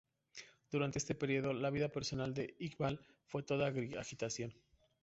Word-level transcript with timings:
Durante 0.71 0.97
este 0.97 1.13
periodo, 1.13 1.53
la 1.53 1.69
vida 1.69 1.89
personal 1.89 2.33
de 2.33 2.55
Iqbal 2.57 3.05
fue 3.27 3.43
toda 3.43 3.71
agitación. 3.99 4.51